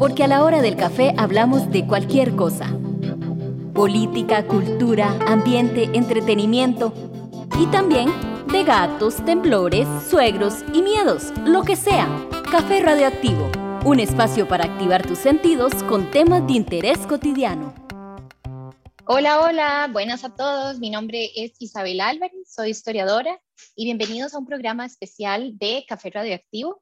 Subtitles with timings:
[0.00, 2.74] porque a la hora del café hablamos de cualquier cosa.
[3.74, 6.94] Política, cultura, ambiente, entretenimiento
[7.58, 8.08] y también
[8.50, 12.08] de gatos, temblores, suegros y miedos, lo que sea.
[12.50, 13.50] Café Radioactivo,
[13.84, 17.74] un espacio para activar tus sentidos con temas de interés cotidiano.
[19.04, 20.78] Hola, hola, buenas a todos.
[20.78, 23.38] Mi nombre es Isabel Álvarez, soy historiadora
[23.76, 26.80] y bienvenidos a un programa especial de Café Radioactivo.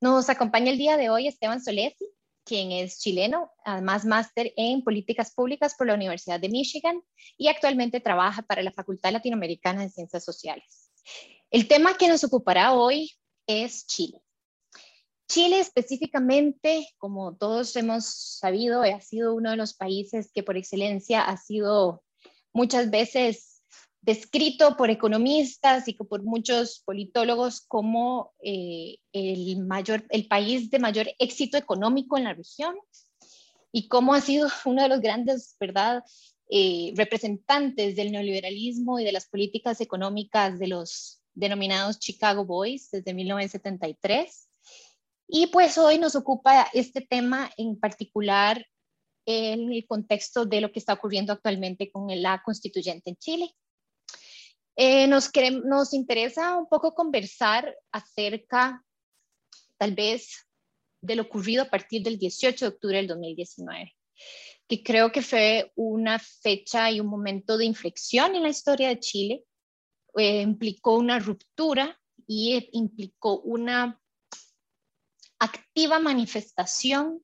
[0.00, 2.15] Nos acompaña el día de hoy Esteban Solesi,
[2.46, 7.02] quien es chileno, además máster en políticas públicas por la Universidad de Michigan
[7.36, 10.90] y actualmente trabaja para la Facultad Latinoamericana de Ciencias Sociales.
[11.50, 13.10] El tema que nos ocupará hoy
[13.46, 14.22] es Chile.
[15.28, 21.22] Chile específicamente, como todos hemos sabido, ha sido uno de los países que por excelencia
[21.22, 22.04] ha sido
[22.52, 23.55] muchas veces
[24.06, 31.08] descrito por economistas y por muchos politólogos como eh, el, mayor, el país de mayor
[31.18, 32.76] éxito económico en la región
[33.72, 36.04] y cómo ha sido uno de los grandes ¿verdad?
[36.48, 43.12] Eh, representantes del neoliberalismo y de las políticas económicas de los denominados Chicago Boys desde
[43.12, 44.48] 1973.
[45.26, 48.64] Y pues hoy nos ocupa este tema en particular
[49.26, 53.52] en el contexto de lo que está ocurriendo actualmente con la constituyente en Chile.
[54.76, 55.30] Eh, nos,
[55.64, 58.84] nos interesa un poco conversar acerca,
[59.78, 60.46] tal vez,
[61.00, 63.96] de lo ocurrido a partir del 18 de octubre del 2019,
[64.68, 69.00] que creo que fue una fecha y un momento de inflexión en la historia de
[69.00, 69.44] Chile.
[70.16, 74.00] Eh, implicó una ruptura y implicó una
[75.38, 77.22] activa manifestación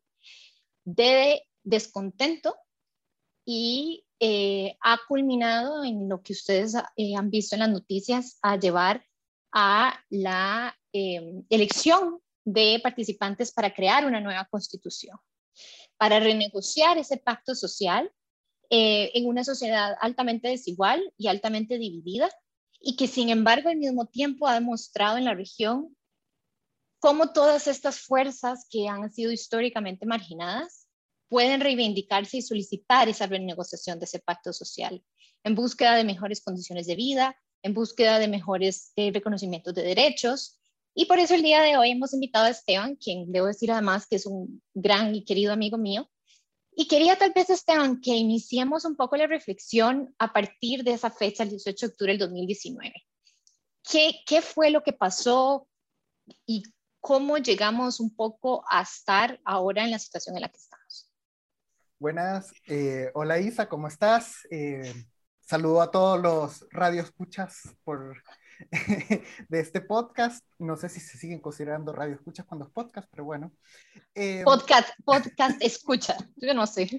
[0.84, 2.56] de descontento
[3.44, 8.56] y eh, ha culminado en lo que ustedes eh, han visto en las noticias a
[8.56, 9.04] llevar
[9.52, 15.18] a la em, elección de participantes para crear una nueva constitución,
[15.96, 18.12] para renegociar ese pacto social
[18.70, 22.30] eh, en una sociedad altamente desigual y altamente dividida
[22.78, 25.96] y que sin embargo al mismo tiempo ha demostrado en la región
[27.00, 30.81] cómo todas estas fuerzas que han sido históricamente marginadas
[31.32, 35.02] pueden reivindicarse y solicitar esa renegociación de ese pacto social
[35.44, 40.60] en búsqueda de mejores condiciones de vida, en búsqueda de mejores eh, reconocimientos de derechos.
[40.94, 44.06] Y por eso el día de hoy hemos invitado a Esteban, quien debo decir además
[44.06, 46.10] que es un gran y querido amigo mío.
[46.76, 51.10] Y quería tal vez, Esteban, que iniciemos un poco la reflexión a partir de esa
[51.10, 52.92] fecha, el 18 de octubre del 2019.
[53.90, 55.66] ¿Qué, qué fue lo que pasó
[56.44, 56.62] y
[57.00, 61.11] cómo llegamos un poco a estar ahora en la situación en la que estamos?
[62.02, 64.44] Buenas, eh, hola Isa, ¿cómo estás?
[64.50, 64.92] Eh,
[65.40, 68.20] saludo a todos los radioescuchas por,
[69.48, 70.44] de este podcast.
[70.58, 73.52] No sé si se siguen considerando radioescuchas cuando es podcast, pero bueno.
[74.16, 76.90] Eh, podcast, podcast escucha, yo no sé.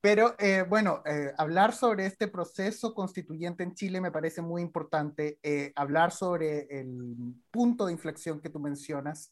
[0.00, 0.34] Pero
[0.68, 1.00] bueno,
[1.38, 5.38] hablar sobre este proceso constituyente en Chile me parece muy importante.
[5.76, 7.14] hablar sobre el
[7.52, 9.30] punto de inflexión que tú mencionas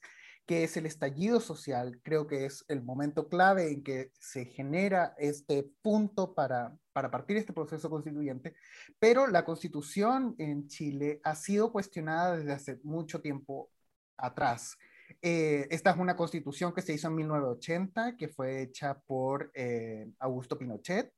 [0.53, 1.99] que es el estallido social.
[2.03, 7.39] Creo que es el momento clave en que se genera este punto para, para partir
[7.39, 8.53] este proceso constituyente,
[8.99, 13.71] pero la constitución en Chile ha sido cuestionada desde hace mucho tiempo
[14.19, 14.77] atrás.
[15.23, 20.07] Eh, esta es una constitución que se hizo en 1980, que fue hecha por eh,
[20.19, 21.15] Augusto Pinochet,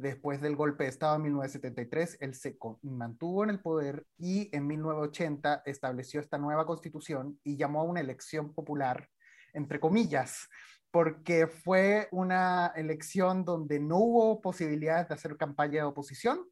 [0.00, 4.66] Después del golpe de Estado en 1973, él se mantuvo en el poder y en
[4.66, 9.10] 1980 estableció esta nueva constitución y llamó a una elección popular,
[9.52, 10.48] entre comillas,
[10.90, 16.46] porque fue una elección donde no hubo posibilidades de hacer campaña de oposición,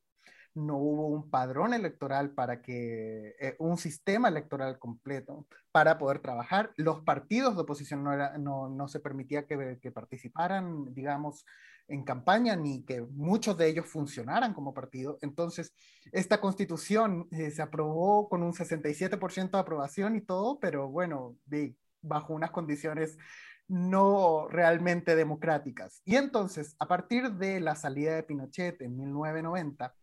[0.58, 6.72] no hubo un padrón electoral para que, eh, un sistema electoral completo para poder trabajar.
[6.76, 11.44] Los partidos de oposición no, no, se permitía que, que, participaran, digamos,
[11.86, 15.19] en campaña ni que muchos de ellos funcionaran como partido.
[15.22, 15.72] Entonces,
[16.12, 21.36] esta constitución eh, se aprobó con un 67% de aprobación y todo, pero bueno,
[22.02, 23.16] bajo unas condiciones
[23.69, 26.00] no realmente democráticas.
[26.05, 29.94] Y entonces, a partir de la salida de Pinochet en 1990,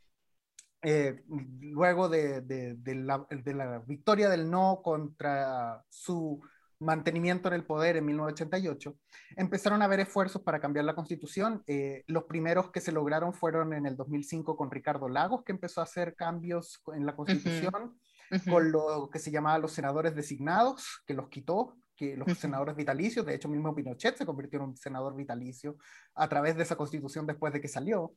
[0.87, 1.23] eh,
[1.61, 6.39] luego de, de, la, de, la, victoria del no contra su
[6.77, 8.95] mantenimiento en el poder en 1988,
[9.35, 11.63] empezaron a haber esfuerzos para cambiar la constitución.
[11.65, 15.81] Eh, los primeros que se lograron fueron en el 2005 con Ricardo Lagos, que empezó
[15.81, 17.97] a hacer cambios en la constitución,
[18.47, 23.25] con lo que se llamaba los senadores designados, que los quitó, que los senadores vitalicios,
[23.25, 25.77] de hecho mismo Pinochet se convirtió en un senador vitalicio
[26.13, 28.13] a través de esa constitución después de que salió.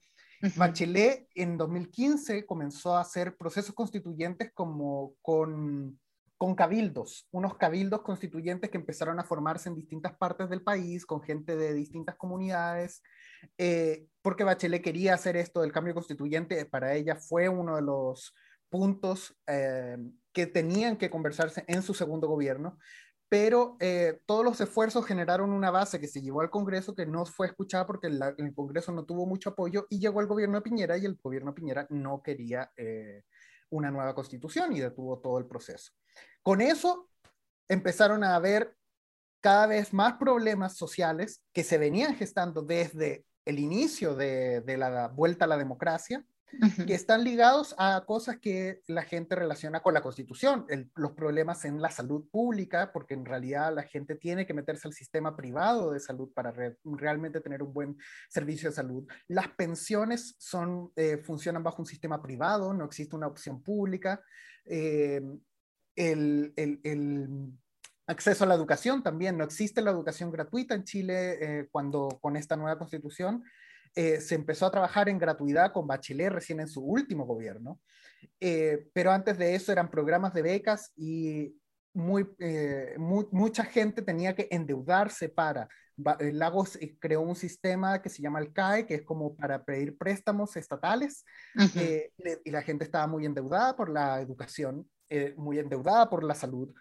[0.57, 5.99] Bachelet en 2015 comenzó a hacer procesos constituyentes como con
[6.39, 11.21] con cabildos, unos cabildos constituyentes que empezaron a formarse en distintas partes del país, con
[11.21, 13.03] gente de distintas comunidades,
[13.59, 18.35] eh, porque Bachelet quería hacer esto del cambio constituyente, para ella fue uno de los
[18.69, 19.97] puntos eh,
[20.33, 22.79] que tenían que conversarse en su segundo gobierno,
[23.29, 27.27] pero eh, todos los esfuerzos generaron una base que se llevó al Congreso que no
[27.27, 30.97] fue escuchada porque el Congreso no tuvo mucho apoyo y llegó el gobierno de Piñera
[30.97, 33.25] y el gobierno de Piñera no quería eh,
[33.71, 35.93] una nueva constitución y detuvo todo el proceso.
[36.43, 37.11] Con eso
[37.69, 38.75] empezaron a haber
[39.41, 45.45] cada vez más problemas sociales que se venían gestando desde el inicio de la vuelta
[45.45, 46.25] a la democracia
[46.87, 51.81] que están ligados a cosas que la gente relaciona con la constitución, los problemas en
[51.81, 56.01] la salud pública, porque en realidad la gente tiene que meterse al sistema privado de
[56.01, 56.53] salud para
[56.85, 57.97] realmente tener un buen
[58.29, 59.07] servicio de salud.
[59.29, 64.23] Las pensiones son, eh, funcionan bajo un sistema privado, no existe una opción pública.
[64.65, 65.21] Eh,
[65.97, 67.53] el,
[68.07, 72.37] acceso a la educación también, no existe la educación gratuita en Chile eh, cuando con
[72.37, 73.45] esta nueva constitución.
[73.95, 77.81] Eh, se empezó a trabajar en gratuidad con Bachelet recién en su último gobierno,
[78.41, 81.55] eh, pero antes de eso eran programas de becas y
[81.95, 85.69] muy, eh, mucha gente tenía que endeudarse para.
[86.21, 90.57] Lagos creó un sistema que se llama el CAE, que es como para pedir préstamos
[90.57, 91.25] estatales,
[91.75, 94.89] y la gente estaba muy endeudada por la educación,
[95.37, 96.73] muy endeudada por la salud,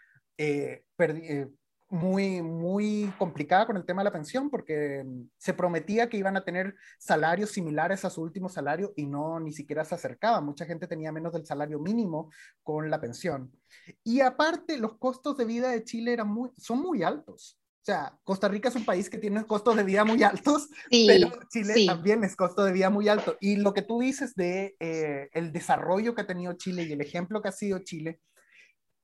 [1.89, 6.35] muy, muy complicada con el tema de la pensión porque mm, se prometía que iban
[6.35, 10.41] a tener salarios similares a su último salario y no ni siquiera se acercaba.
[10.41, 12.29] Mucha gente tenía menos del salario mínimo
[12.63, 13.51] con la pensión.
[14.03, 17.57] Y aparte, los costos de vida de Chile eran muy, son muy altos.
[17.81, 21.31] O sea, Costa Rica es un país que tiene costos de vida muy altos, pero
[21.49, 23.37] Chile también es costo de vida muy alto.
[23.39, 26.99] Y lo que tú dices de eh, el desarrollo que ha tenido Chile y el
[26.99, 28.19] ejemplo que ha sido Chile,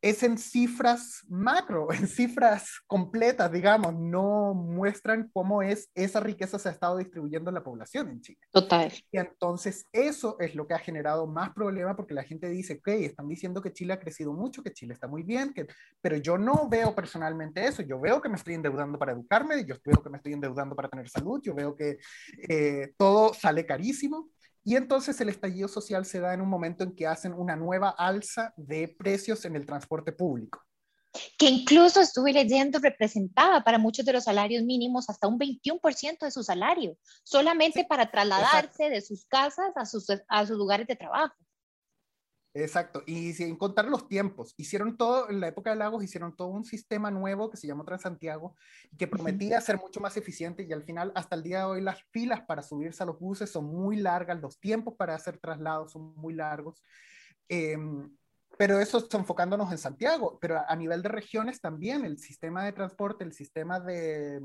[0.04, 6.68] es en cifras macro, en cifras completas, digamos, no muestran cómo es esa riqueza se
[6.68, 8.40] ha estado distribuyendo en la población en Chile.
[8.52, 8.92] Total.
[9.12, 12.88] Y entonces eso es lo que ha generado más problema porque la gente dice, ok,
[12.90, 15.68] están diciendo que Chile ha crecido mucho, que Chile está muy bien, que...
[16.02, 19.76] pero yo no veo personalmente eso, yo veo que me estoy endeudando para educarme, yo
[19.86, 21.98] veo que me estoy endeudando para tener salud, yo veo que
[22.50, 24.32] eh, todo sale carísimo
[24.64, 27.90] y entonces el estallido social se da en un momento en que hacen una nueva
[27.90, 30.62] alza de precios en el transporte público.
[31.38, 36.32] Que incluso estuve leyendo representaba para muchos de los salarios mínimos hasta un 21% de
[36.32, 41.36] su salario, solamente para trasladarse de sus casas a sus, a sus lugares de trabajo.
[42.56, 46.50] Exacto, y sin contar los tiempos, hicieron todo, en la época de Lagos hicieron todo
[46.50, 48.56] un sistema nuevo que se llamó Transantiago,
[48.96, 52.04] que prometía ser mucho más eficiente y al final, hasta el día de hoy, las
[52.12, 56.14] filas para subirse a los buses son muy largas, los tiempos para hacer traslados son
[56.16, 56.84] muy largos.
[57.50, 58.16] Em,
[58.56, 62.74] pero eso está enfocándonos en Santiago, pero a, nivel de regiones también, el sistema de
[62.74, 64.40] transporte, el sistema de,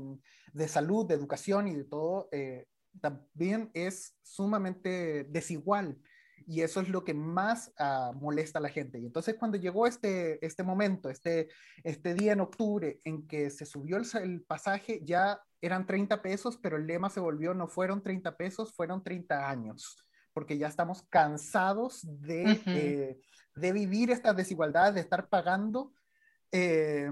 [0.51, 2.65] de salud, de educación y de todo, eh,
[3.01, 5.99] también es sumamente desigual
[6.49, 8.97] y eso es lo que más uh, molesta a la gente.
[8.97, 11.47] Y entonces cuando llegó este, este momento, este,
[11.83, 16.57] este día en octubre en que se subió el, el, pasaje, ya eran 30 pesos,
[16.57, 19.95] pero el lema se volvió, no fueron 30 pesos, fueron 30 años,
[20.33, 23.19] porque ya estamos cansados de, eh,
[23.53, 25.93] de vivir estas desigualdades, de estar pagando,
[26.51, 27.11] eh,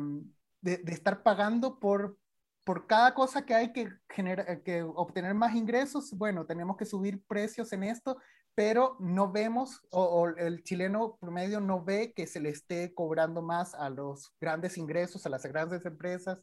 [0.62, 2.18] de, de, estar pagando por,
[2.64, 7.22] por cada cosa que hay que, generar, que obtener más ingresos, bueno, tenemos que subir
[7.28, 8.18] precios en esto
[8.58, 13.76] pero no vemos, o, el chileno promedio no ve que se le esté cobrando más
[13.76, 16.40] a los grandes ingresos, a las grandes empresas.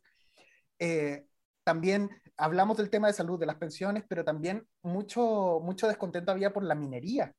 [0.79, 1.27] Eh,
[1.65, 6.53] también hablamos del tema de salud, de las pensiones, pero también mucho, mucho descontento había
[6.53, 7.35] por la minería,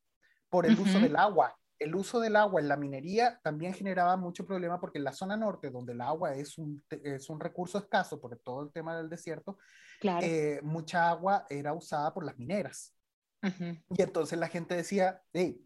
[0.50, 1.56] por el uso del agua.
[1.78, 5.38] El uso del agua en la minería también generaba mucho problema porque en la zona
[5.38, 9.08] norte, donde el agua es un, es un recurso escaso por todo el tema del
[9.08, 9.56] desierto,
[10.02, 12.95] eh, mucha agua era usada por las mineras.
[13.42, 15.64] Y entonces la gente decía, hey,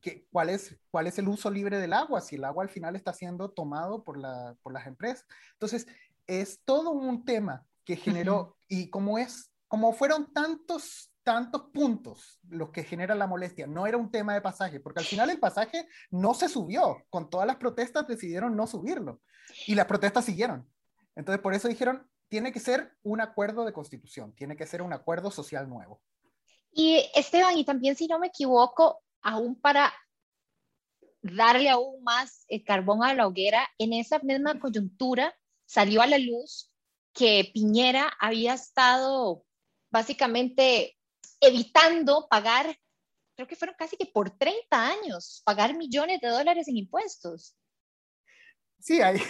[0.00, 2.20] ¿qué, cuál, es, ¿cuál es el uso libre del agua?
[2.20, 5.26] Si el agua al final está siendo tomado por, la, por las empresas.
[5.52, 5.86] Entonces,
[6.26, 12.70] es todo un tema que generó, y como es, como fueron tantos tantos puntos los
[12.70, 13.66] que generan la molestia.
[13.66, 17.04] No era un tema de pasaje, porque al final el pasaje no se subió.
[17.10, 19.20] Con todas las protestas decidieron no subirlo.
[19.66, 20.68] Y las protestas siguieron.
[21.14, 24.92] Entonces, por eso dijeron, tiene que ser un acuerdo de constitución, tiene que ser un
[24.92, 26.00] acuerdo social nuevo.
[26.72, 29.92] Y Esteban, y también si no me equivoco, aún para
[31.22, 35.36] darle aún más el carbón a la hoguera, en esa misma coyuntura
[35.66, 36.70] salió a la luz
[37.12, 39.44] que Piñera había estado
[39.90, 40.96] básicamente
[41.40, 42.76] evitando pagar,
[43.34, 47.56] creo que fueron casi que por 30 años, pagar millones de dólares en impuestos.
[48.78, 49.20] Sí, hay,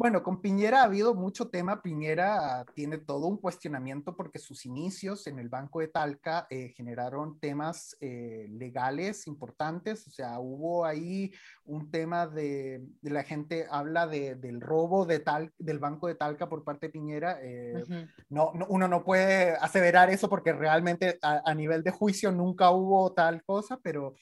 [0.00, 1.82] bueno, con Piñera ha habido mucho tema.
[1.82, 7.38] Piñera tiene todo un cuestionamiento porque sus inicios en el Banco de Talca eh, generaron
[7.38, 10.06] temas eh, legales importantes.
[10.06, 11.30] O sea, hubo ahí
[11.66, 16.64] un tema de, la gente habla del robo de tal, del Banco de Talca por
[16.64, 17.38] parte de Piñera.
[17.42, 17.84] Eh,
[18.30, 23.44] no, uno no puede aseverar eso porque realmente a, nivel de juicio nunca hubo tal
[23.44, 24.14] cosa, pero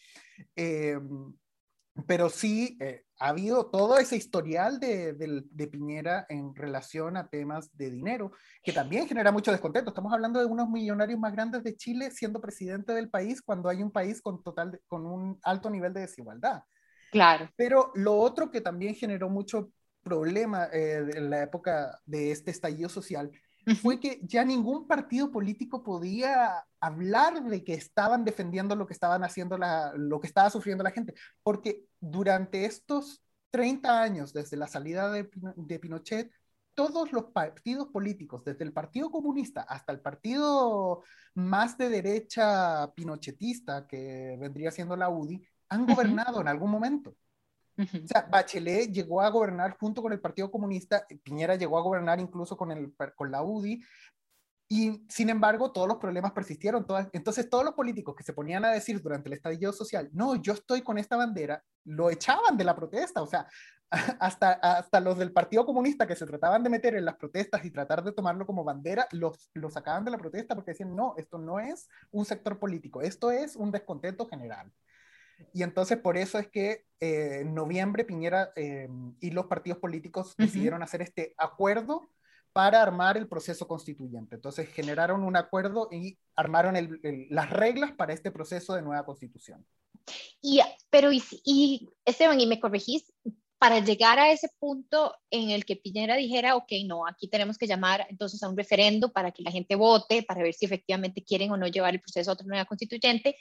[2.06, 7.90] pero sí eh, ha habido todo ese historial de, Piñera en relación a temas de
[7.90, 9.90] dinero, que también genera mucho descontento.
[9.90, 13.82] Estamos hablando de unos millonarios más grandes de Chile siendo presidente del país cuando hay
[13.82, 16.62] un país con, total, con un alto nivel de desigualdad.
[17.10, 17.50] Claro.
[17.56, 19.70] Pero lo otro que también generó mucho
[20.02, 23.30] problema eh, en la época de este estallido social
[23.76, 29.24] fue que ya ningún partido político podía hablar de que estaban defendiendo lo que estaban
[29.24, 34.66] haciendo la, lo que estaba sufriendo la gente, porque durante estos 30 años desde la
[34.66, 36.30] salida de, de Pinochet,
[36.74, 41.02] todos los partidos políticos, desde el Partido Comunista hasta el partido
[41.34, 47.16] más de derecha pinochetista, que vendría siendo la UDI, han gobernado en algún momento.
[47.78, 52.18] O sea, Bachelet llegó a gobernar junto con el Partido Comunista, Piñera llegó a gobernar
[52.20, 53.80] incluso con, el, con la UDI,
[54.70, 56.86] y sin embargo todos los problemas persistieron.
[57.12, 60.52] Entonces todos los políticos que se ponían a decir durante el estallido social, no, yo
[60.52, 63.22] estoy con esta bandera, lo echaban de la protesta.
[63.22, 63.46] O sea,
[64.20, 67.70] hasta, hasta los del Partido Comunista que se trataban de meter en las protestas y
[67.70, 71.38] tratar de tomarlo como bandera, los, los sacaban de la protesta porque decían, no, esto
[71.38, 74.70] no es un sector político, esto es un descontento general.
[75.52, 78.88] Y entonces por eso es que eh, en noviembre Piñera eh,
[79.20, 82.10] y los partidos políticos decidieron hacer este acuerdo
[82.52, 84.36] para armar el proceso constituyente.
[84.36, 86.74] Entonces generaron un acuerdo y armaron
[87.30, 89.64] las reglas para este proceso de nueva constitución.
[90.40, 93.12] Y, pero, y, y Esteban, y me corregís,
[93.58, 97.66] para llegar a ese punto en el que Piñera dijera, ok, no, aquí tenemos que
[97.66, 101.50] llamar entonces a un referendo para que la gente vote, para ver si efectivamente quieren
[101.50, 103.36] o no llevar el proceso a otra nueva constituyente,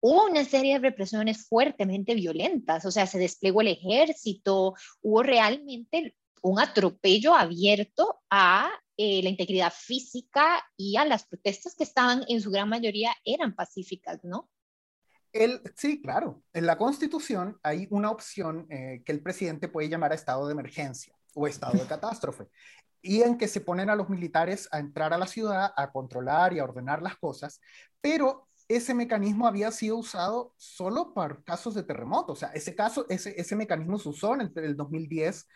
[0.00, 6.16] hubo una serie de represiones fuertemente violentas, o sea, se desplegó el ejército, hubo realmente
[6.42, 12.40] un atropello abierto a eh, la integridad física y a las protestas que estaban en
[12.40, 14.48] su gran mayoría eran pacíficas, ¿no?
[15.32, 16.42] El, sí, claro.
[16.54, 20.52] En la Constitución hay una opción eh, que el presidente puede llamar a estado de
[20.52, 22.48] emergencia o estado de catástrofe
[23.02, 26.52] y en que se ponen a los militares a entrar a la ciudad, a controlar
[26.52, 27.60] y a ordenar las cosas,
[28.00, 32.32] pero ese mecanismo había sido usado solo para casos de terremoto.
[32.32, 35.46] O sea, ese caso, ese, ese mecanismo se usó en el, 2010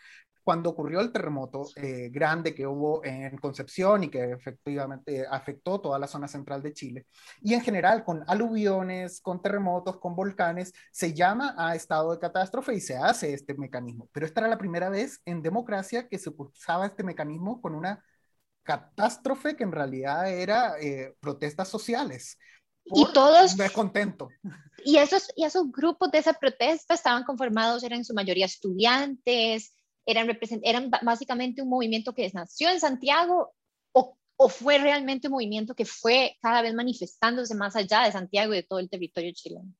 [0.43, 5.99] cuando ocurrió el terremoto eh, grande que hubo en Concepción y que efectivamente afectó toda
[5.99, 7.05] la zona central de Chile.
[7.41, 12.73] Y en general, con aluviones, con terremotos, con volcanes, se llama a estado de catástrofe
[12.73, 14.09] y se hace este mecanismo.
[14.11, 18.03] Pero esta era la primera vez en democracia que se usaba este mecanismo con una
[18.63, 22.37] catástrofe que en realidad era eh, protestas sociales
[22.85, 24.29] y todos descontento.
[24.83, 29.73] Y esos, y esos grupos de esa protesta estaban conformados, eran en su mayoría estudiantes,
[30.05, 33.53] eran, eran básicamente un movimiento que nació en Santiago
[33.91, 38.53] o, o, fue realmente un movimiento que fue cada vez manifestándose más allá de Santiago
[38.53, 39.71] y de todo el territorio chileno.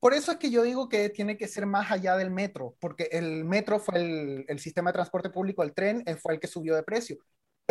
[0.00, 3.08] Por eso es que yo digo que tiene que ser más allá del metro, porque
[3.12, 6.48] el metro fue el, el sistema de transporte público, el tren eh, fue el que
[6.48, 7.18] subió de precio,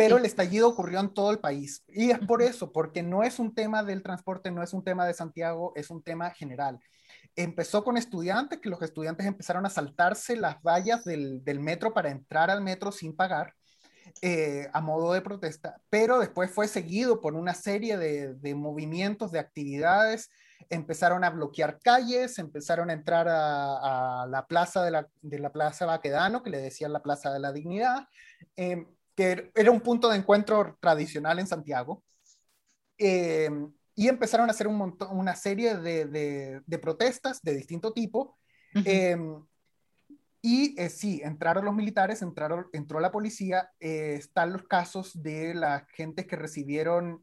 [0.02, 1.84] pero el estallido ocurrió en todo el país.
[1.86, 5.06] Y es por eso, porque no es un tema del transporte, no es un tema
[5.06, 6.80] de Santiago, es un tema general.
[7.36, 12.50] Empezó con estudiantes, que los estudiantes empezaron a saltarse las vallas del, metro para entrar
[12.50, 13.54] al metro sin pagar.
[14.20, 19.38] Eh, a modo de protesta, pero después fue seguido por una serie de, movimientos, de
[19.38, 20.28] actividades,
[20.68, 25.86] empezaron a bloquear calles, empezaron a entrar a, la plaza de la, de la, Plaza
[25.86, 28.08] Baquedano, que le decían la Plaza de la Dignidad,
[28.56, 32.02] em, que era un punto de encuentro tradicional en Santiago.
[32.98, 33.50] Eh,
[33.94, 36.06] y empezaron a hacer un montón, una serie de,
[36.64, 38.38] de, protestas de distinto tipo.
[38.86, 39.16] Eh,
[40.40, 43.70] y eh, sí, entraron los militares, entraron, entró la policía.
[43.78, 47.22] están los casos de la gente que recibieron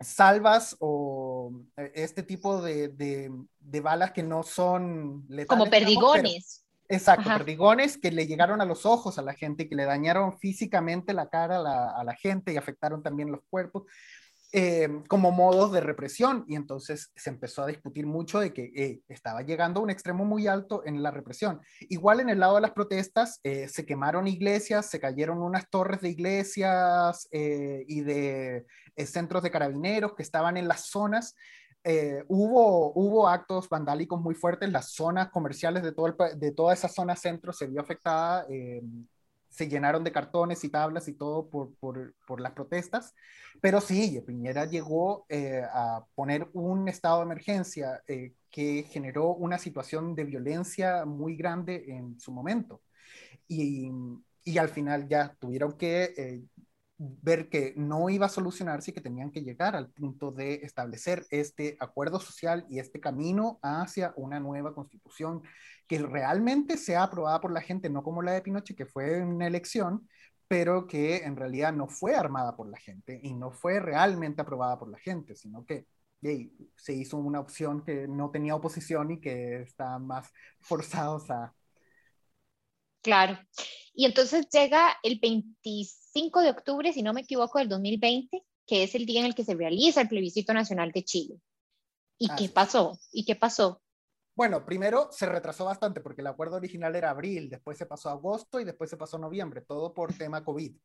[0.00, 1.52] salvas o
[1.94, 5.48] este tipo de, de, balas que no son letales.
[5.48, 6.67] Como perdigones.
[6.88, 10.38] Exacto, perdigones que le llegaron a los ojos a la gente y que le dañaron
[10.38, 13.84] físicamente la cara a la, gente y afectaron también los cuerpos.
[14.50, 19.02] Eh, como modos de represión y entonces se empezó a discutir mucho de que eh,
[19.06, 21.60] estaba llegando a un extremo muy alto en la represión.
[21.90, 26.00] Igual en el lado de las protestas eh, se quemaron iglesias, se cayeron unas torres
[26.00, 28.64] de iglesias y de
[29.04, 31.34] centros de carabineros que estaban en las zonas
[31.84, 36.88] eh, hubo, hubo actos vandálicos muy fuertes, las zonas comerciales de, todo de toda esa
[36.88, 38.82] zona centro se vio afectada, eh,
[39.48, 43.14] se llenaron de cartones y tablas y todo por, por, por las protestas,
[43.60, 48.02] pero sí, Piñera llegó eh, a poner un estado de emergencia
[48.50, 52.82] que generó una situación de violencia muy grande en su momento.
[53.48, 53.90] Y,
[54.44, 56.44] y al final ya tuvieron que
[56.98, 61.26] ver que no iba a solucionarse y que tenían que llegar al punto de establecer
[61.30, 65.42] este acuerdo social y este camino hacia una nueva constitución
[65.86, 69.46] que realmente sea aprobada por la gente, no como la de Pinochet, que fue una
[69.46, 70.08] elección,
[70.48, 74.78] pero que en realidad no fue armada por la gente y no fue realmente aprobada
[74.78, 75.86] por la gente, sino que
[76.76, 81.54] se hizo una opción que no tenía oposición y que está más forzados a...
[83.02, 83.38] Claro.
[83.94, 85.20] Y entonces llega el
[86.14, 89.34] 25 de octubre, si no me equivoco, del 2020, que es el día en el
[89.34, 91.40] que se realiza el plebiscito nacional de Chile.
[92.18, 92.98] ¿Y qué pasó?
[93.12, 93.80] ¿Y qué pasó?
[94.34, 98.12] Bueno, primero se retrasó bastante porque el acuerdo original era abril, después se pasó a
[98.12, 100.76] agosto y después se pasó a noviembre, todo por tema COVID.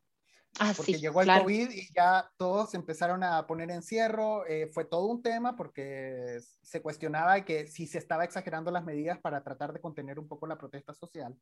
[0.60, 5.08] Ah, porque llegó el COVID y ya todos empezaron a poner encierro, eh, fue todo
[5.08, 9.82] un tema porque se cuestionaba que si se estaba exagerando las medidas para tratar de
[9.82, 11.36] contener un poco la protesta social,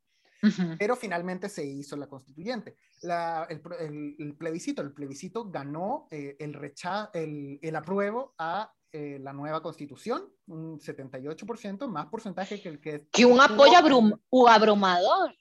[0.78, 2.76] pero finalmente se hizo la constituyente.
[3.02, 9.62] el, plebiscito, el plebiscito ganó eh, el, rechazo, el, el apruebo a eh, la nueva
[9.62, 13.06] constitución, un 78%, más porcentaje que el que...
[13.10, 14.12] Que un apoyo abrum
[14.46, 15.34] abrumador.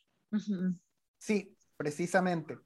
[1.17, 2.57] Sí, precisamente.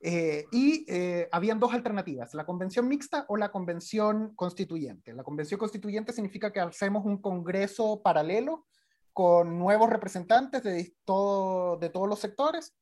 [0.00, 5.12] Eh, y eh, habían dos alternativas, la convención mixta o la convención constituyente.
[5.12, 8.66] La convención constituyente significa que hacemos un congreso paralelo
[9.12, 12.74] con nuevos representantes de, todo, de todos los sectores.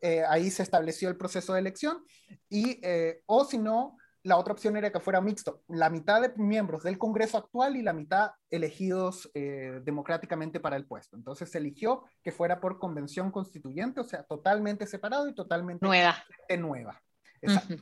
[0.00, 2.04] Eh, ahí se estableció el proceso de elección.
[2.48, 2.80] Y,
[3.26, 3.96] o si no,
[4.26, 7.82] la otra opción era que fuera mixto, la mitad de miembros del Congreso actual y
[7.82, 11.16] la mitad elegidos eh, democráticamente para el puesto.
[11.16, 16.16] Entonces se eligió que fuera por convención constituyente, o sea, totalmente separado y totalmente nueva.
[16.58, 17.00] nueva.
[17.40, 17.76] Exacto.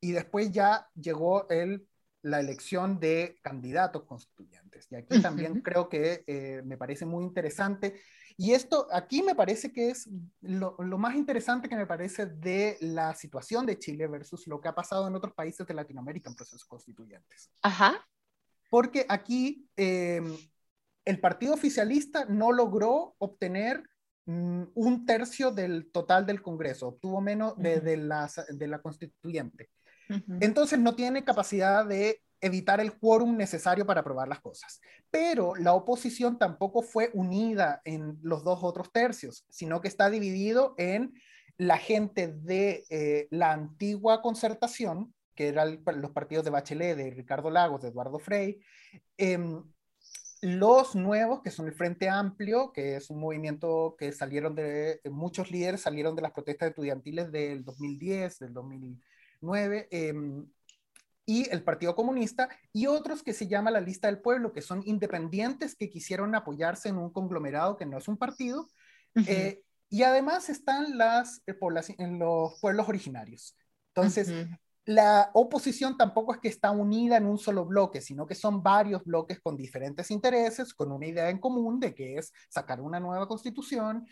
[0.00, 1.86] Y después ya llegó el,
[2.22, 4.88] la elección de candidatos constituyentes.
[4.90, 8.00] Y aquí también creo que eh, me parece muy interesante
[8.36, 10.08] y esto aquí me parece que es
[10.40, 14.68] lo, lo, más interesante que me parece de la situación de Chile versus lo que
[14.68, 17.50] ha pasado en otros países de Latinoamérica en procesos constituyentes.
[17.62, 18.06] Ajá.
[18.70, 20.36] Porque aquí em,
[21.04, 23.82] el partido oficialista no logró obtener
[24.26, 29.70] mm, un tercio del total del Congreso, obtuvo menos de, de, la, de la constituyente.
[30.40, 34.80] Entonces no tiene capacidad de evitar el quórum necesario para aprobar las cosas.
[35.10, 40.74] Pero la oposición tampoco fue unida en los dos otros tercios, sino que está dividido
[40.76, 41.14] en
[41.56, 47.48] la gente de eh, la antigua concertación, que eran los partidos de Bachelet, de Ricardo
[47.48, 48.60] Lagos, de Eduardo Frey,
[49.16, 49.62] em,
[50.40, 55.52] los nuevos, que son el Frente Amplio, que es un movimiento que salieron de, muchos
[55.52, 59.88] líderes salieron de las protestas estudiantiles del 2010, del 2009,
[61.24, 64.82] y el Partido Comunista, y otros que se llama la Lista del Pueblo, que son
[64.84, 68.68] independientes que quisieron apoyarse en un conglomerado que no es un partido.
[69.26, 71.56] Eh, y además están las, eh,
[71.98, 73.56] en los pueblos originarios.
[73.94, 74.32] Entonces,
[74.84, 79.04] la oposición tampoco es que está unida en un solo bloque, sino que son varios
[79.04, 83.28] bloques con diferentes intereses, con una idea en común de que es sacar una nueva
[83.28, 84.06] constitución,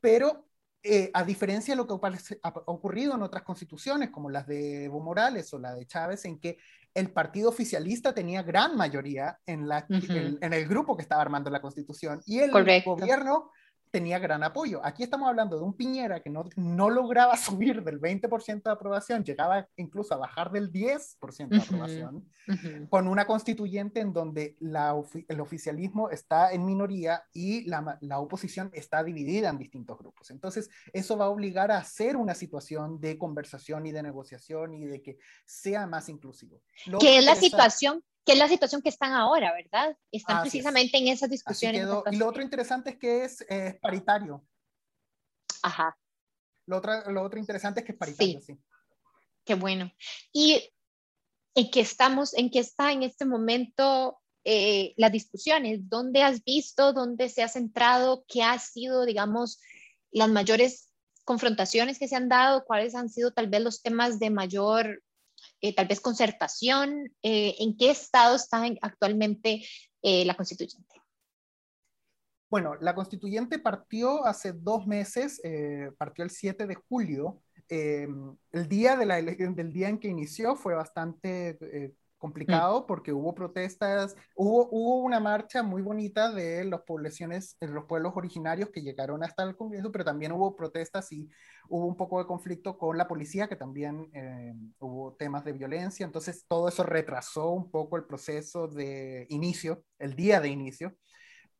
[0.00, 0.46] pero
[0.86, 1.94] eh, a diferencia de lo que
[2.42, 6.38] ha ocurrido en otras constituciones, como las de Evo Morales o la de Chávez, en
[6.38, 6.58] que
[6.92, 11.62] el partido oficialista tenía gran mayoría en, la, en, el grupo que estaba armando la
[11.62, 13.50] constitución y el gobierno
[13.94, 14.80] tenía gran apoyo.
[14.84, 19.22] Aquí estamos hablando de un Piñera que no, no lograba subir del 20% de aprobación,
[19.22, 22.28] llegaba incluso a bajar del 10% de aprobación,
[22.90, 28.68] con una constituyente en donde la, el oficialismo está en minoría y la, la, oposición
[28.72, 30.32] está dividida en distintos grupos.
[30.32, 34.86] Entonces, eso va a obligar a hacer una situación de conversación y de negociación y
[34.86, 36.60] de que sea más inclusivo.
[36.98, 38.02] ¿Qué es la situación?
[38.24, 39.96] Que es la situación que están ahora, ¿verdad?
[40.10, 41.86] Están precisamente en esas discusiones.
[42.10, 43.44] y lo otro interesante es que es
[43.80, 44.44] paritario.
[45.62, 45.96] Ajá.
[46.66, 48.58] Lo otro, lo otro interesante es que es paritario, sí.
[49.44, 49.92] Qué bueno.
[50.32, 50.72] ¿Y
[51.54, 55.88] en qué estamos, en qué está en este momento eh, las discusiones?
[55.90, 59.60] ¿Dónde has visto, dónde se ha centrado, qué ha sido, digamos,
[60.10, 60.90] las mayores
[61.24, 62.64] confrontaciones que se han dado?
[62.64, 65.02] ¿Cuáles han sido tal vez los temas de mayor
[65.60, 69.64] eh, tal vez concertación, eh, ¿en qué estado está actualmente
[70.02, 70.94] eh, la constituyente?
[72.50, 75.40] Bueno, la constituyente partió hace dos meses,
[75.98, 77.42] partió el 7 de julio.
[77.68, 81.58] el día de la del día en que inició fue bastante
[82.24, 87.84] complicado porque hubo protestas, hubo, hubo una marcha muy bonita de las poblaciones, de los
[87.84, 91.28] pueblos originarios que llegaron hasta el Congreso, pero también hubo protestas y
[91.68, 96.06] hubo un poco de conflicto con la policía, que también eh, hubo temas de violencia,
[96.06, 100.96] entonces todo eso retrasó un poco el proceso de inicio, el día de inicio,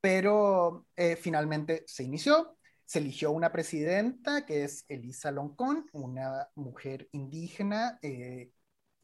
[0.00, 2.56] pero eh, finalmente se inició.
[2.86, 8.50] Se eligió una presidenta que es Elisa Loncón, una mujer indígena eh,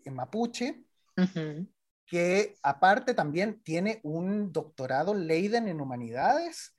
[0.04, 0.84] en mapuche,
[2.06, 6.74] que aparte también tiene un doctorado Leiden en humanidades,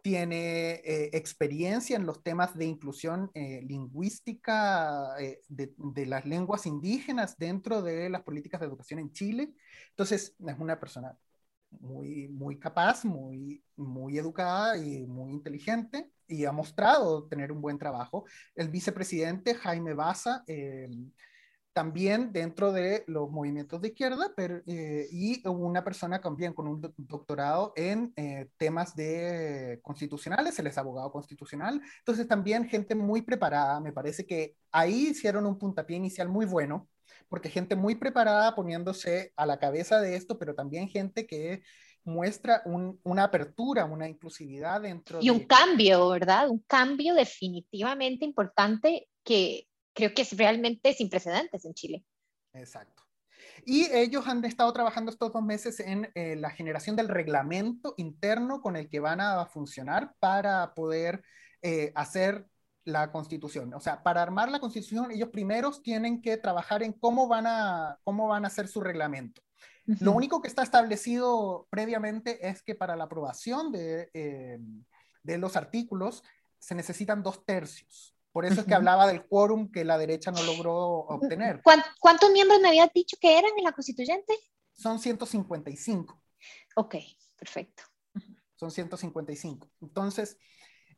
[0.00, 7.36] tiene eh, experiencia en los temas de inclusión eh, lingüística eh, de, las lenguas indígenas
[7.36, 9.52] dentro de las políticas de educación en Chile.
[9.90, 11.18] Entonces, es una persona
[11.80, 17.76] muy, muy capaz, muy, muy educada y muy inteligente y ha mostrado tener un buen
[17.76, 18.24] trabajo.
[18.54, 20.44] El vicepresidente Jaime Baza
[21.76, 26.80] también dentro de los movimientos de izquierda, pero, eh, y una persona también con un
[26.96, 33.78] doctorado en eh, temas de constitucionales, él es abogado constitucional, entonces también gente muy preparada,
[33.80, 36.88] me parece que ahí hicieron un puntapié inicial muy bueno,
[37.28, 41.62] porque gente muy preparada poniéndose a la cabeza de esto, pero también gente que
[42.04, 45.18] muestra un, una apertura, una inclusividad dentro.
[45.20, 46.48] Y un cambio, ¿verdad?
[46.48, 52.04] Un cambio definitivamente importante que creo que es realmente sin precedentes en Chile.
[52.52, 53.02] Exacto.
[53.64, 58.60] Y ellos han estado trabajando estos dos meses en eh, la generación del reglamento interno
[58.60, 61.24] con el que van a funcionar para poder
[61.62, 62.46] eh, hacer
[62.84, 63.72] la constitución.
[63.74, 67.98] O sea, para armar la constitución, ellos primeros tienen que trabajar en cómo van a,
[68.04, 69.42] cómo van a hacer su reglamento.
[70.00, 74.58] Lo único que está establecido previamente es que para la aprobación de, eh,
[75.22, 76.24] de los artículos
[76.58, 78.15] se necesitan dos tercios.
[78.36, 81.62] Por eso es que hablaba del quórum que la derecha no logró obtener.
[81.62, 84.34] ¿Cuántos miembros me habías dicho que eran en la constituyente?
[84.74, 86.22] Son 155.
[86.74, 86.96] Ok,
[87.34, 87.84] perfecto.
[88.56, 89.70] Son 155.
[89.80, 90.36] Entonces,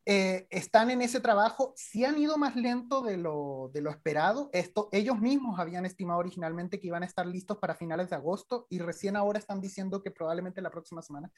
[0.06, 4.48] eh, están en ese trabajo, si han ido más lento de lo, de lo esperado.
[4.52, 8.66] Esto, ellos mismos habían estimado originalmente que iban a estar listos para finales de agosto
[8.70, 11.30] y recién ahora están diciendo que probablemente la próxima semana,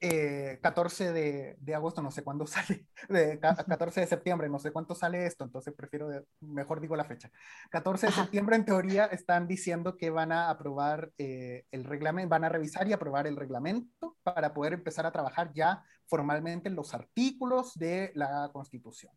[0.00, 4.70] 14 eh, de, de, agosto, no sé cuándo sale, de, 14 de septiembre, no sé
[4.70, 6.08] cuánto sale esto, entonces prefiero,
[6.40, 7.30] mejor digo la fecha.
[7.70, 12.44] 14 de septiembre en teoría están diciendo que van a aprobar eh, el reglamento, van
[12.44, 17.72] a revisar y aprobar el reglamento para poder empezar a trabajar ya formalmente los artículos
[17.74, 19.10] de la Constitución.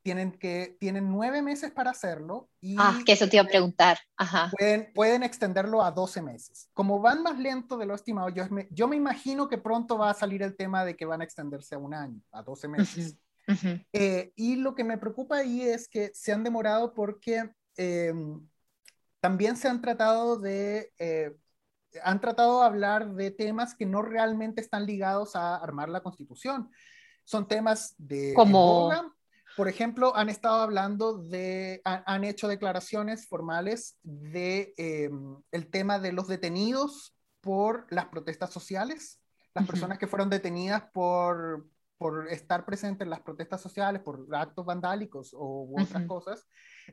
[0.00, 2.48] Tienen, que, tienen nueve meses para hacerlo.
[2.60, 3.98] Y ah, que eso te iba a preguntar.
[4.16, 4.52] Ajá.
[4.56, 6.70] Pueden, pueden extenderlo a 12 meses.
[6.72, 10.10] Como van más lento de lo estimado, yo me, yo me imagino que pronto va
[10.10, 13.16] a salir el tema de que van a extenderse a un año, a 12 meses.
[13.92, 18.40] Eh, y lo que me preocupa ahí es que se han demorado porque em,
[19.18, 21.32] también se han tratado de eh,
[22.02, 26.70] han tratado de hablar de temas que no realmente están ligados a armar la constitución.
[27.24, 28.34] Son temas de...
[28.34, 28.90] Como...
[29.56, 36.12] Por ejemplo, han estado hablando de, han, hecho declaraciones formales de em, el tema de
[36.12, 39.18] los detenidos por las protestas sociales,
[39.54, 44.66] las personas que fueron detenidas por, por estar presentes en las protestas sociales, por actos
[44.66, 46.46] vandálicos o otras cosas,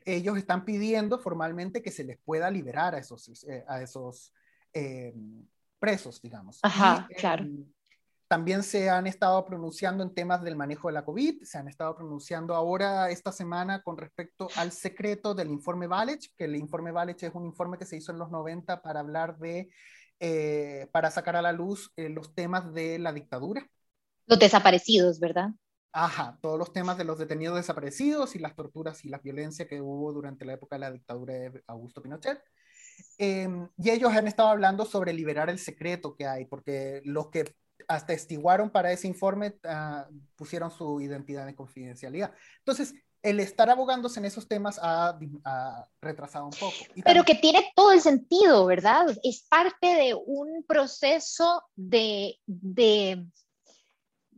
[0.06, 4.32] ellos están pidiendo formalmente que se les pueda liberar a esos, eh, a esos
[4.74, 5.14] eh,
[5.78, 6.58] presos, digamos.
[6.62, 7.44] Ajá, claro.
[7.44, 7.64] Em,
[8.26, 11.94] también se han estado pronunciando en temas del manejo de la COVID, se han estado
[11.94, 17.22] pronunciando ahora esta semana con respecto al secreto del informe Valech, que el informe Valech
[17.22, 19.70] es un informe que se hizo en los 90 para hablar de,
[20.18, 23.68] eh, para sacar a la luz eh, los temas de la dictadura.
[24.26, 25.50] Los desaparecidos, ¿verdad?
[25.92, 29.80] Ajá, todos los temas de los detenidos desaparecidos y las torturas y la violencia que
[29.80, 32.42] hubo durante la época de la dictadura de Augusto Pinochet.
[33.18, 37.54] Em, y ellos han estado hablando sobre liberar el secreto que hay, porque los que
[37.88, 42.32] atestiguaron para ese informe uh, pusieron su identidad de confidencialidad.
[42.58, 46.74] Entonces, el estar abogándose en esos temas ha, ha retrasado un poco.
[46.94, 47.24] Y Pero también...
[47.24, 49.06] que tiene todo el sentido, ¿verdad?
[49.22, 53.24] Es parte de un proceso de, de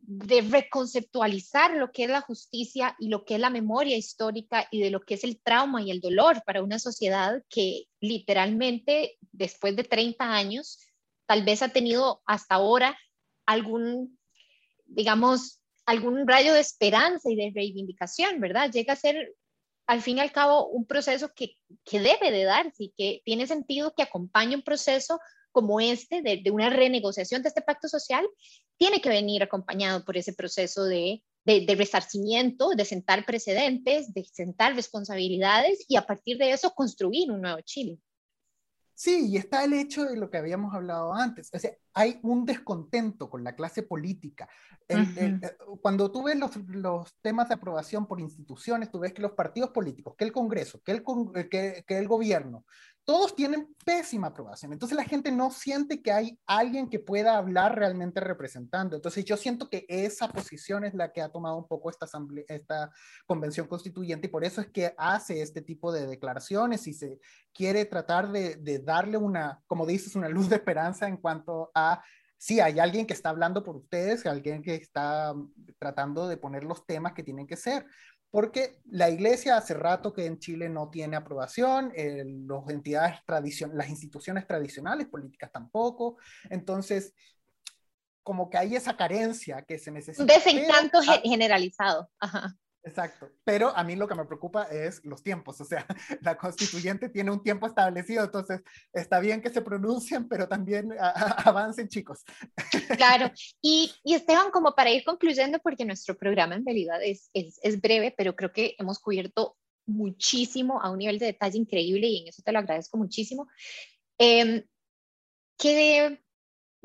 [0.07, 4.81] de reconceptualizar lo que es la justicia y lo que es la memoria histórica y
[4.81, 9.75] de lo que es el trauma y el dolor para una sociedad que literalmente después
[9.75, 10.79] de 30 años
[11.27, 12.97] tal vez ha tenido hasta ahora
[13.47, 14.17] algún,
[14.85, 18.71] digamos, algún rayo de esperanza y de reivindicación, ¿verdad?
[18.71, 19.35] Llega a ser
[19.89, 23.49] al fin y al cabo un proceso que, que debe de darse y que tiene
[23.49, 25.19] sentido que acompañe un proceso
[25.57, 28.29] como este, de, de, una renegociación de este pacto social,
[28.77, 34.23] tiene que venir acompañado por ese proceso de, de, de, resarcimiento, de sentar precedentes, de
[34.25, 37.99] sentar responsabilidades y a partir de eso construir un nuevo Chile.
[38.95, 41.49] Sí, y está el hecho de lo que habíamos hablado antes.
[41.55, 44.47] O sea, hay un descontento con la clase política.
[44.89, 45.41] Eh,
[45.81, 49.71] cuando tú ves los, los, temas de aprobación por instituciones, tú ves que los partidos
[49.71, 51.03] políticos, que el Congreso, que el,
[51.35, 52.67] eh, que, que el gobierno,
[53.07, 54.73] todos tienen pésima aprobación.
[54.73, 58.97] Entonces la gente no siente que hay alguien que pueda hablar realmente representando.
[58.97, 62.07] Entonces yo siento que esa posición es la que ha tomado un poco esta,
[62.49, 62.91] esta
[63.25, 67.21] convención constituyente y por eso es que hace este tipo de declaraciones y se
[67.55, 72.03] quiere tratar de, de darle una, como dices, una luz de esperanza en cuanto a
[72.37, 75.33] sí, hay alguien que está hablando por ustedes, alguien que está
[75.79, 77.87] tratando de poner los temas que tienen que ser
[78.37, 83.89] porque la iglesia hace rato que en Chile no tiene aprobación, eh, los entidades las
[83.89, 86.19] instituciones tradicionales políticas tampoco,
[86.51, 87.15] entonces
[88.23, 90.23] como que hay esa carencia que se necesita.
[90.23, 92.11] Un desencanto generalizado.
[92.21, 92.55] Ajá.
[92.87, 95.85] Exacto, pero a mí lo que me preocupa es los tiempos, o sea,
[96.23, 101.89] la constituyente tiene un tiempo establecido, entonces está bien que se pronuncien, pero también avancen
[101.89, 102.23] chicos.
[102.97, 107.59] Claro, y, y, Esteban, como para ir concluyendo, porque nuestro programa en realidad es, es,
[107.61, 112.23] es breve, pero creo que hemos cubierto muchísimo a un nivel de detalle increíble y
[112.23, 113.49] en eso te lo agradezco muchísimo.
[114.17, 114.65] Eh,
[115.59, 116.21] ¿Qué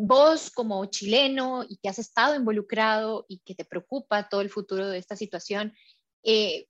[0.08, 4.88] vos como chileno y que has estado involucrado y que te preocupa todo el futuro
[4.88, 5.74] de esta situación,
[6.24, 6.68] eh,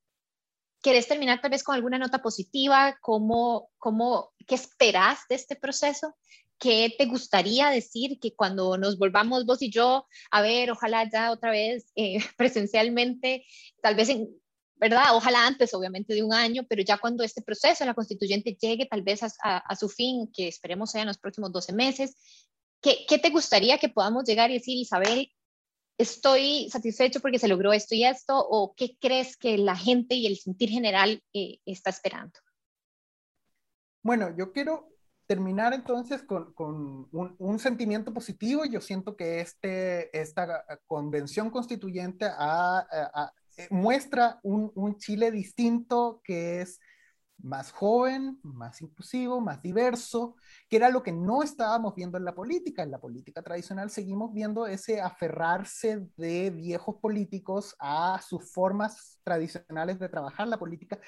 [0.81, 2.97] ¿querés terminar tal vez con alguna nota positiva?
[3.01, 6.15] ¿Cómo, cómo, ¿Qué esperas de este proceso?
[6.59, 11.31] ¿Qué te gustaría decir que cuando nos volvamos vos y yo a ver, ojalá ya
[11.31, 13.45] otra vez eh, presencialmente,
[13.81, 14.29] tal vez en,
[14.75, 15.15] ¿verdad?
[15.15, 19.03] Ojalá antes, obviamente, de un año, pero ya cuando este proceso, la constituyente, llegue tal
[19.03, 22.17] vez a, a, su fin, que esperemos sea en los próximos 12 meses,
[22.81, 25.31] ¿Qué, ¿Qué, te gustaría que podamos llegar y decir, Isabel,
[25.97, 28.35] estoy satisfecho porque se logró esto y esto?
[28.37, 32.39] ¿O qué crees que la gente y el sentir general eh, está esperando?
[34.01, 34.89] Bueno, yo quiero
[35.27, 38.65] terminar entonces con, con un, un, sentimiento positivo.
[38.65, 46.79] Yo siento que este, esta convención constituyente eh, muestra un, un Chile distinto que es
[47.43, 50.35] más joven, más inclusivo, más diverso,
[50.69, 52.83] que era lo que no estábamos viendo en la política.
[52.83, 59.99] En la política tradicional seguimos viendo ese aferrarse de viejos políticos a sus formas tradicionales
[59.99, 60.99] de trabajar la política.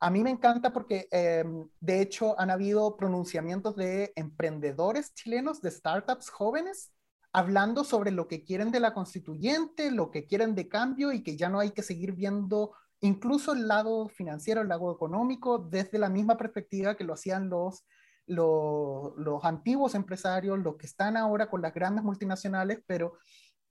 [0.00, 5.70] A mí me encanta porque, em, de hecho, han habido pronunciamientos de emprendedores chilenos, de
[5.70, 6.92] startups jóvenes,
[7.32, 11.36] hablando sobre lo que quieren de la constituyente, lo que quieren de cambio y que
[11.36, 12.72] ya no hay que seguir viendo
[13.02, 17.84] incluso el lado financiero, el lado económico, desde la misma perspectiva que lo hacían los,
[18.26, 23.18] los, antiguos empresarios, los que están ahora con las grandes multinacionales, pero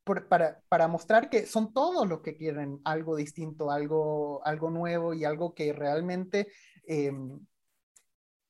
[0.04, 5.24] para, para, mostrar que son todos los que quieren algo distinto, algo, algo nuevo y
[5.24, 6.52] algo que realmente
[6.86, 7.14] eh,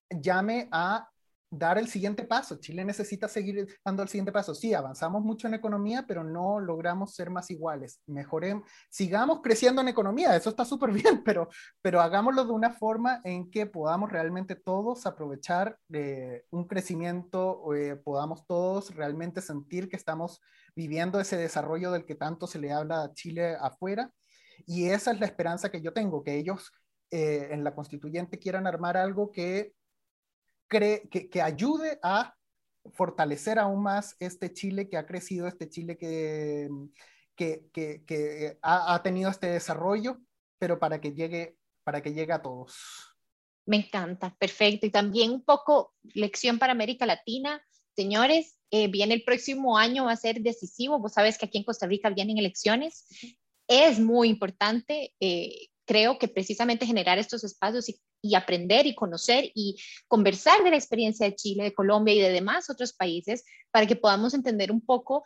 [0.10, 1.11] llame a
[1.51, 2.55] dar el siguiente paso.
[2.59, 4.55] Chile necesita seguir dando el siguiente paso.
[4.55, 8.01] Sí, avanzamos mucho en economía, pero no logramos ser más iguales.
[8.07, 11.49] Mejoremos, sigamos creciendo en economía, eso está súper bien, pero,
[11.81, 17.97] pero hagámoslo de una forma en que podamos realmente todos aprovechar eh, un crecimiento, eh,
[17.97, 20.39] podamos todos realmente sentir que estamos
[20.73, 24.09] viviendo ese desarrollo del que tanto se le habla a Chile afuera.
[24.65, 26.71] Y esa es la esperanza que yo tengo, que ellos
[27.09, 29.73] eh, en la constituyente quieran armar algo que
[30.71, 32.36] que, ayude a
[32.93, 36.69] fortalecer aún más este Chile que ha crecido, este Chile que,
[37.36, 40.17] que, ha, tenido este desarrollo,
[40.57, 42.75] pero para que llegue, para que llegue a todos.
[43.65, 44.86] Me encanta, perfecto.
[44.86, 47.62] Y también un poco lección para América Latina.
[47.95, 50.99] Señores, eh, viene el próximo año, va a ser decisivo.
[50.99, 53.05] Vos sabes que aquí en Costa Rica vienen elecciones.
[53.67, 55.13] Es muy importante.
[55.19, 57.99] Eh, creo que precisamente generar estos espacios y,
[58.36, 62.69] aprender y conocer y conversar de la experiencia de Chile, de Colombia y de demás
[62.69, 65.23] otros países para que podamos entender un poco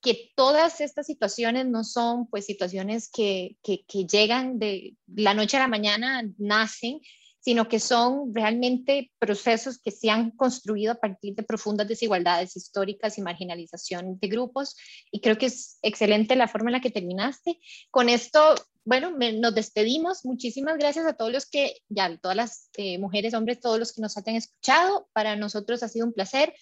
[0.00, 5.56] que todas estas situaciones no son pues situaciones que, que, que llegan de la noche
[5.56, 7.00] a la mañana, nacen,
[7.40, 13.16] sino que son realmente procesos que se han construido a partir de profundas desigualdades históricas
[13.16, 14.76] y marginalización de grupos.
[15.10, 17.58] Y creo que es excelente la forma en la que terminaste.
[17.90, 18.54] Con esto
[18.88, 20.24] bueno, nos despedimos.
[20.24, 24.00] Muchísimas gracias a todos los que, ya, todas las eh, mujeres, hombres, todos los que
[24.00, 25.10] nos hayan escuchado.
[25.12, 26.54] Para nosotros ha sido un placer.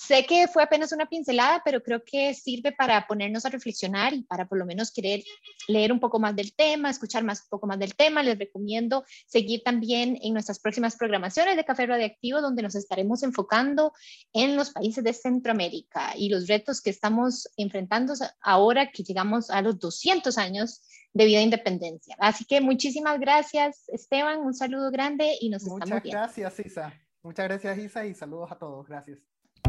[0.00, 4.22] Sé que fue apenas una pincelada, pero creo que sirve para ponernos a reflexionar y
[4.22, 5.22] para por lo menos querer
[5.68, 8.22] leer un poco más del tema, escuchar más un poco más del tema.
[8.22, 13.92] Les recomiendo seguir también en nuestras próximas programaciones de Café Radioactivo, donde nos estaremos enfocando
[14.32, 19.60] en los países de Centroamérica y los retos que estamos enfrentando ahora que llegamos a
[19.60, 20.80] los 200 años
[21.12, 22.16] de vida e independencia.
[22.18, 26.20] Así que muchísimas gracias, Esteban, un saludo grande y nos estamos viendo.
[26.20, 26.94] Muchas gracias, Isa.
[27.22, 28.88] Muchas gracias Isa y saludos a todos.
[28.88, 29.29] Gracias.